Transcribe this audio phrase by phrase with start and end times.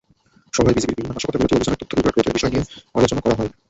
[0.53, 2.65] সভায় বিজিবির বিভিন্ন নাশকতাবিরোধী অভিযানের তথ্যবিভ্রাট রোধের বিষয় নিয়ে
[2.95, 3.51] আলোচনা করা হয়।